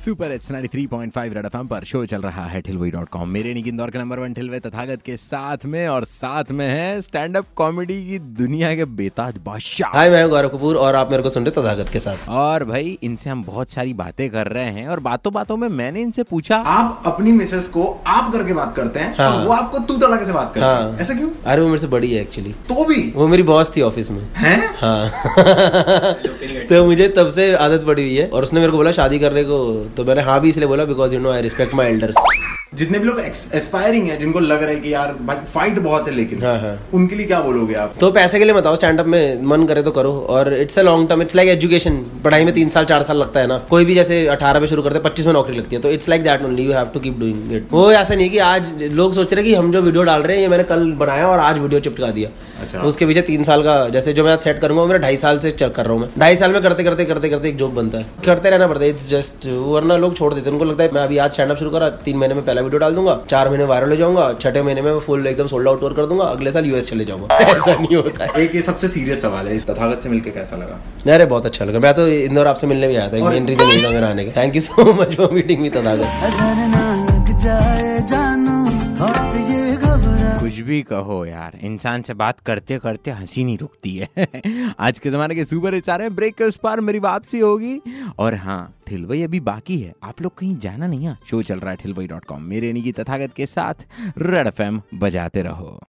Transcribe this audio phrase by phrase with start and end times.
[0.00, 3.70] super it's 93.5 Red FM पर show चल रहा है ठिलवई डॉट कॉम। मेरे निकी
[3.70, 7.46] इंदौर के नंबर वन ठिलवे तथागत के साथ में और साथ में है स्टैंड अप
[7.56, 11.46] कॉमेडी की दुनिया के बेताज बादशाह। हाय मैं गौरव कपूर और आप मेरे को सुन
[11.46, 15.00] रहे तथागत के साथ। और भाई इनसे हम बहुत सारी बातें कर रहे हैं और
[15.00, 19.16] बातों बातों में मैंने इनसे पूछा। आप अपनी मिसेस को आप करके बात करते हैं
[19.18, 21.30] हाँ। वो आपको तू तड़ाके से बात करते हाँ। हैं। ऐसा क्यों?
[21.46, 23.12] अरे वो मेरे से बड़ी है एक्चुअली तो भी?
[23.16, 24.74] वो मेरी बॉस थी ऑफ़िस में। हैं?
[24.76, 25.10] हाँ।
[26.70, 29.44] तो मुझे तब से आदत पड़ी हुई है और उसने मेरे को बोला शादी करने
[29.44, 32.16] को तो मैंने हाँ भी इसलिए बोला because you know I respect my elders
[32.72, 36.14] जितने भी लोग एस्पायरिंग है जिनको लग रहा है कि यार भाई फाइट बहुत है
[36.14, 37.94] लेकिन हाँ, हाँ। उनके लिए क्या बोलोगे आप?
[38.00, 40.82] तो पैसे के लिए बताओ स्टैंड अप में मन करे तो करो और it's a
[40.82, 43.84] long term it's like education पढ़ाई में तीन साल चार साल लगता है ना। कोई
[43.84, 46.22] भी जैसे अठारह पे शुरू करते हैं पच्चीस में नौकरी लगती है तो it's like
[46.24, 49.34] that only you have to keep doing it वो ऐसा नहीं कि आज लोग सोच
[49.34, 51.80] रहे कि हम जो वीडियो डाल रहे हैं ये मैंने कल बनाया और आज वीडियो
[51.80, 52.30] चिपका दिया।
[52.62, 55.50] अच्छा। उसके पीछे तीन साल का जैसे जो मैं सेट करूँगा मेरा ढाई साल से
[55.52, 57.98] चेक कर रहा हूँ मैं। ढाई साल में करते करते करते करते एक जोक बनता
[57.98, 60.92] है। करते रहना पड़ता है इट्स जस्ट वरना लोग छोड़ देते हैं। उनको लगता है
[60.94, 63.48] मैं अभी आज स्टैंड अप शुरू करा तीन महीने में पहला वीडियो डाल दूँगा चार
[63.48, 66.52] महीने वायरल हो जाऊँगा छठे महीने में फुल एकदम सोल्ड आउट टूर कर दूँगा अगले
[66.52, 69.66] साल यूएस चले जाऊँगा। ऐसा नहीं होता है। एक ये सबसे सीरियस सवाल है इस
[69.66, 71.14] तथागत से मिलकर कैसा लगा?
[71.14, 74.08] अरे बहुत अच्छा लगा। मैं तो इंदौर आपसे मिलने भी आया था मेन रीजन मेरा
[74.08, 76.89] आने का। Thank you so much for meeting me Tathagat.
[80.50, 84.28] कुछ भी कहो यार। इंसान से बात करते करते हँसी नहीं रुकती है।
[84.78, 87.80] आज के जमाने के सुपर इचारे ब्रेक के उस पार मेरी वापसी होगी।
[88.18, 91.16] और हाँ ठिलवई अभी बाकी है। आप लोग कहीं जाना नहीं है?
[91.26, 93.74] शो चल रहा है ठिलवई डॉट कॉम। मेरे निजी तथागत के साथ
[94.18, 95.80] रेड एफ़ बजाते रहो।